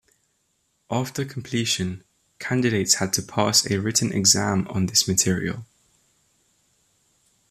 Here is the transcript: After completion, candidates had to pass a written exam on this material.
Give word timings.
After 0.89 1.25
completion, 1.25 2.03
candidates 2.39 2.95
had 2.95 3.13
to 3.13 3.21
pass 3.21 3.69
a 3.69 3.79
written 3.79 4.11
exam 4.11 4.67
on 4.67 4.87
this 4.87 5.07
material. 5.07 5.63